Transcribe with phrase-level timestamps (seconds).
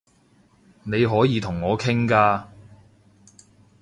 [0.81, 2.45] 你可以同我傾㗎